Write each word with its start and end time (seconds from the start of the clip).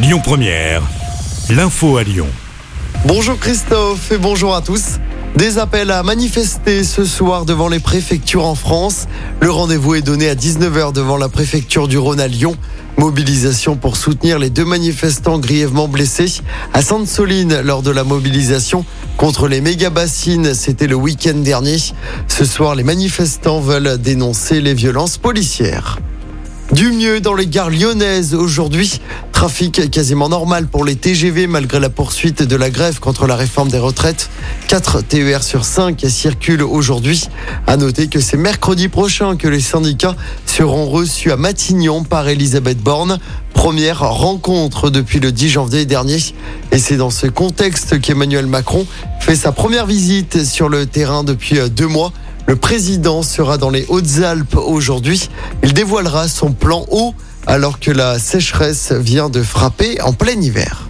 Lyon 0.00 0.20
Première, 0.22 0.82
l'info 1.50 1.96
à 1.96 2.04
Lyon. 2.04 2.28
Bonjour 3.04 3.36
Christophe 3.36 4.12
et 4.12 4.18
bonjour 4.18 4.54
à 4.54 4.62
tous. 4.62 5.00
Des 5.34 5.58
appels 5.58 5.90
à 5.90 6.04
manifester 6.04 6.84
ce 6.84 7.04
soir 7.04 7.44
devant 7.44 7.68
les 7.68 7.80
préfectures 7.80 8.46
en 8.46 8.54
France. 8.54 9.08
Le 9.40 9.50
rendez-vous 9.50 9.96
est 9.96 10.02
donné 10.02 10.28
à 10.28 10.36
19h 10.36 10.92
devant 10.92 11.16
la 11.16 11.28
préfecture 11.28 11.88
du 11.88 11.98
Rhône 11.98 12.20
à 12.20 12.28
Lyon. 12.28 12.56
Mobilisation 12.96 13.74
pour 13.74 13.96
soutenir 13.96 14.38
les 14.38 14.50
deux 14.50 14.64
manifestants 14.64 15.40
grièvement 15.40 15.88
blessés 15.88 16.42
à 16.72 16.80
Sainte-Soline 16.80 17.60
lors 17.62 17.82
de 17.82 17.90
la 17.90 18.04
mobilisation 18.04 18.84
contre 19.16 19.48
les 19.48 19.60
méga-bassines. 19.60 20.54
C'était 20.54 20.86
le 20.86 20.94
week-end 20.94 21.38
dernier. 21.38 21.78
Ce 22.28 22.44
soir, 22.44 22.76
les 22.76 22.84
manifestants 22.84 23.60
veulent 23.60 23.98
dénoncer 23.98 24.60
les 24.60 24.74
violences 24.74 25.18
policières. 25.18 25.98
Du 26.72 26.92
mieux 26.92 27.22
dans 27.22 27.32
les 27.32 27.46
gares 27.46 27.70
lyonnaises 27.70 28.34
aujourd'hui. 28.34 29.00
Trafic 29.32 29.90
quasiment 29.90 30.28
normal 30.28 30.66
pour 30.66 30.84
les 30.84 30.96
TGV 30.96 31.46
malgré 31.46 31.80
la 31.80 31.88
poursuite 31.88 32.42
de 32.42 32.56
la 32.56 32.68
grève 32.68 33.00
contre 33.00 33.26
la 33.26 33.36
réforme 33.36 33.70
des 33.70 33.78
retraites. 33.78 34.28
4 34.66 35.00
TER 35.00 35.42
sur 35.42 35.64
5 35.64 36.04
circulent 36.08 36.62
aujourd'hui. 36.62 37.28
À 37.66 37.78
noter 37.78 38.08
que 38.08 38.20
c'est 38.20 38.36
mercredi 38.36 38.88
prochain 38.88 39.36
que 39.36 39.48
les 39.48 39.60
syndicats 39.60 40.14
seront 40.44 40.90
reçus 40.90 41.32
à 41.32 41.36
Matignon 41.36 42.04
par 42.04 42.28
Elisabeth 42.28 42.78
Borne. 42.78 43.18
Première 43.54 44.00
rencontre 44.00 44.90
depuis 44.90 45.20
le 45.20 45.32
10 45.32 45.48
janvier 45.48 45.86
dernier. 45.86 46.18
Et 46.70 46.78
c'est 46.78 46.98
dans 46.98 47.10
ce 47.10 47.28
contexte 47.28 47.98
qu'Emmanuel 47.98 48.46
Macron 48.46 48.86
fait 49.20 49.36
sa 49.36 49.52
première 49.52 49.86
visite 49.86 50.44
sur 50.44 50.68
le 50.68 50.84
terrain 50.84 51.24
depuis 51.24 51.58
deux 51.70 51.88
mois. 51.88 52.12
Le 52.48 52.56
président 52.56 53.22
sera 53.22 53.58
dans 53.58 53.68
les 53.68 53.84
Hautes-Alpes 53.90 54.56
aujourd'hui. 54.56 55.28
Il 55.62 55.74
dévoilera 55.74 56.28
son 56.28 56.52
plan 56.52 56.86
eau 56.90 57.12
alors 57.46 57.78
que 57.78 57.90
la 57.90 58.18
sécheresse 58.18 58.90
vient 58.92 59.28
de 59.28 59.42
frapper 59.42 60.00
en 60.00 60.14
plein 60.14 60.40
hiver. 60.40 60.87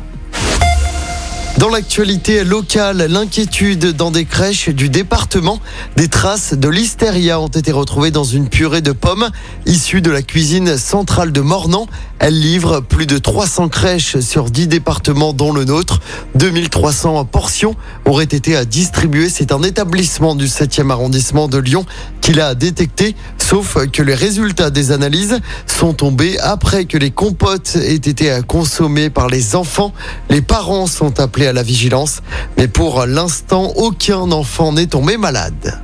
Dans 1.58 1.70
l'actualité 1.70 2.44
locale, 2.44 3.08
l'inquiétude 3.10 3.86
dans 3.96 4.12
des 4.12 4.26
crèches 4.26 4.68
du 4.68 4.88
département. 4.88 5.58
Des 5.96 6.06
traces 6.06 6.54
de 6.54 6.68
listeria 6.68 7.40
ont 7.40 7.48
été 7.48 7.72
retrouvées 7.72 8.12
dans 8.12 8.22
une 8.22 8.48
purée 8.48 8.80
de 8.80 8.92
pommes 8.92 9.28
issue 9.66 10.00
de 10.00 10.12
la 10.12 10.22
cuisine 10.22 10.78
centrale 10.78 11.32
de 11.32 11.40
Mornan. 11.40 11.88
Elle 12.20 12.38
livre 12.38 12.78
plus 12.80 13.06
de 13.06 13.18
300 13.18 13.70
crèches 13.70 14.20
sur 14.20 14.50
10 14.50 14.68
départements 14.68 15.32
dont 15.32 15.52
le 15.52 15.64
nôtre. 15.64 15.98
2300 16.36 17.24
portions 17.24 17.74
auraient 18.04 18.22
été 18.22 18.64
distribuées. 18.64 19.28
C'est 19.28 19.50
un 19.50 19.62
établissement 19.64 20.36
du 20.36 20.46
7e 20.46 20.90
arrondissement 20.90 21.48
de 21.48 21.58
Lyon 21.58 21.84
qui 22.20 22.34
l'a 22.34 22.54
détecté, 22.54 23.16
sauf 23.38 23.78
que 23.90 24.02
les 24.02 24.14
résultats 24.14 24.70
des 24.70 24.92
analyses 24.92 25.40
sont 25.66 25.92
tombés 25.92 26.38
après 26.38 26.84
que 26.84 26.98
les 26.98 27.10
compotes 27.10 27.76
aient 27.76 27.94
été 27.94 28.38
consommées 28.46 29.10
par 29.10 29.28
les 29.28 29.56
enfants. 29.56 29.92
Les 30.28 30.42
parents 30.42 30.86
sont 30.86 31.18
appelés 31.18 31.47
à 31.48 31.52
la 31.52 31.62
vigilance, 31.62 32.20
mais 32.56 32.68
pour 32.68 33.06
l'instant, 33.06 33.72
aucun 33.76 34.30
enfant 34.30 34.72
n'est 34.72 34.86
tombé 34.86 35.16
malade. 35.16 35.80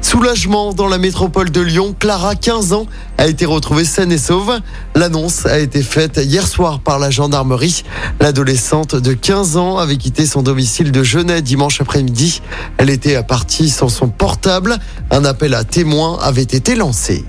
Soulagement 0.00 0.72
dans 0.72 0.88
la 0.88 0.96
métropole 0.96 1.50
de 1.50 1.60
Lyon, 1.60 1.94
Clara, 1.98 2.34
15 2.34 2.72
ans, 2.72 2.86
a 3.18 3.26
été 3.26 3.44
retrouvée 3.46 3.84
saine 3.84 4.12
et 4.12 4.18
sauve. 4.18 4.60
L'annonce 4.94 5.44
a 5.44 5.58
été 5.58 5.82
faite 5.82 6.20
hier 6.22 6.46
soir 6.46 6.80
par 6.80 6.98
la 6.98 7.10
gendarmerie. 7.10 7.84
L'adolescente 8.20 8.94
de 8.94 9.12
15 9.12 9.56
ans 9.56 9.76
avait 9.78 9.96
quitté 9.96 10.24
son 10.24 10.42
domicile 10.42 10.92
de 10.92 11.02
Genève 11.02 11.42
dimanche 11.42 11.80
après-midi. 11.80 12.42
Elle 12.78 12.90
était 12.90 13.22
partie 13.22 13.68
sans 13.68 13.88
son 13.88 14.08
portable. 14.08 14.78
Un 15.10 15.24
appel 15.24 15.52
à 15.52 15.64
témoins 15.64 16.18
avait 16.22 16.42
été 16.42 16.74
lancé. 16.74 17.24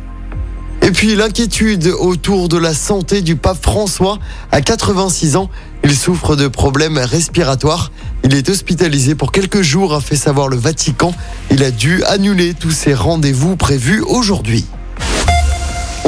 Et 0.90 0.92
puis 0.92 1.14
l'inquiétude 1.14 1.86
autour 2.00 2.50
de 2.50 2.58
la 2.58 2.74
santé 2.74 3.22
du 3.22 3.36
pape 3.36 3.62
François 3.62 4.18
à 4.52 4.60
86 4.60 5.36
ans. 5.36 5.48
Il 5.84 5.96
souffre 5.96 6.36
de 6.36 6.48
problèmes 6.48 6.98
respiratoires. 6.98 7.92
Il 8.24 8.34
est 8.34 8.50
hospitalisé 8.50 9.14
pour 9.14 9.32
quelques 9.32 9.62
jours, 9.62 9.94
a 9.94 10.02
fait 10.02 10.16
savoir 10.16 10.48
le 10.48 10.58
Vatican. 10.58 11.14
Il 11.52 11.64
a 11.64 11.70
dû 11.70 12.04
annuler 12.06 12.56
tous 12.56 12.72
ses 12.72 12.96
rendez-vous 12.96 13.56
prévus 13.56 14.02
aujourd'hui. 14.02 14.66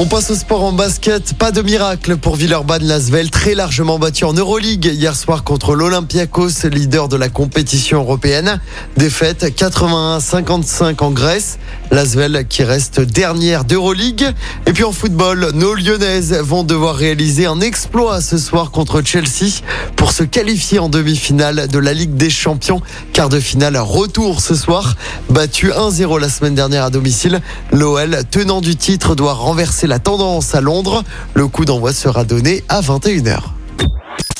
On 0.01 0.07
passe 0.07 0.31
au 0.31 0.35
sport 0.35 0.63
en 0.63 0.71
basket. 0.71 1.35
Pas 1.35 1.51
de 1.51 1.61
miracle 1.61 2.17
pour 2.17 2.35
Villeurbanne-Lasvel, 2.35 3.29
très 3.29 3.53
largement 3.53 3.99
battu 3.99 4.23
en 4.23 4.33
Euroleague 4.33 4.85
hier 4.85 5.15
soir 5.15 5.43
contre 5.43 5.75
l'Olympiakos, 5.75 6.67
leader 6.71 7.07
de 7.07 7.17
la 7.17 7.29
compétition 7.29 7.99
européenne. 7.99 8.59
Défaite 8.97 9.43
81-55 9.43 11.03
en 11.03 11.11
Grèce. 11.11 11.59
Lasvel 11.91 12.47
qui 12.49 12.63
reste 12.63 12.99
dernière 12.99 13.63
d'Euroleague. 13.63 14.33
Et 14.65 14.73
puis 14.73 14.83
en 14.83 14.91
football, 14.91 15.51
nos 15.53 15.75
Lyonnaises 15.75 16.33
vont 16.33 16.63
devoir 16.63 16.95
réaliser 16.95 17.45
un 17.45 17.61
exploit 17.61 18.21
ce 18.21 18.39
soir 18.39 18.71
contre 18.71 19.03
Chelsea 19.05 19.61
pour 19.97 20.13
se 20.13 20.23
qualifier 20.23 20.79
en 20.79 20.89
demi-finale 20.89 21.67
de 21.67 21.77
la 21.77 21.93
Ligue 21.93 22.15
des 22.15 22.31
Champions. 22.31 22.81
Quart 23.13 23.29
de 23.29 23.39
finale 23.39 23.77
retour 23.77 24.41
ce 24.41 24.55
soir. 24.55 24.95
Battu 25.29 25.69
1-0 25.69 26.19
la 26.19 26.29
semaine 26.29 26.55
dernière 26.55 26.85
à 26.85 26.89
domicile. 26.89 27.39
L'OL, 27.71 28.23
tenant 28.31 28.61
du 28.61 28.75
titre, 28.75 29.13
doit 29.13 29.33
renverser 29.33 29.90
la 29.91 29.99
tendance 29.99 30.55
à 30.55 30.61
Londres. 30.61 31.03
Le 31.33 31.49
coup 31.49 31.65
d'envoi 31.65 31.91
sera 31.91 32.23
donné 32.23 32.63
à 32.69 32.79
21h. 32.79 33.41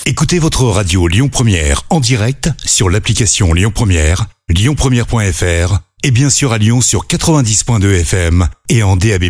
Écoutez 0.06 0.40
votre 0.40 0.64
radio 0.64 1.10
Lyon 1.10 1.28
Première 1.28 1.84
en 1.90 2.00
direct 2.00 2.50
sur 2.66 2.90
l'application 2.90 3.54
Lyon 3.54 3.72
Première, 3.76 4.28
lyonpremière.fr 4.48 5.80
et 6.04 6.12
bien 6.12 6.30
sûr 6.30 6.54
à 6.54 6.58
Lyon 6.58 6.80
sur 6.80 7.06
90.2 7.06 8.00
FM 8.00 8.48
et 8.70 8.82
en 8.82 8.96
DAB+. 8.96 9.26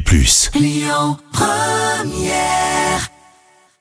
Lyon 0.53 1.17
Première 1.33 3.11